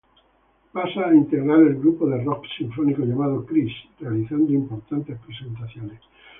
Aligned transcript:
Pasa 0.73 1.01
a 1.05 1.13
integrar 1.13 1.59
el 1.59 1.75
grupo 1.75 2.07
de 2.09 2.23
rock 2.23 2.47
sinfónico 2.57 3.03
llamado 3.03 3.45
"Chris", 3.45 3.71
realizando 3.99 4.51
importantes 4.51 5.15
presentaciones. 5.19 5.99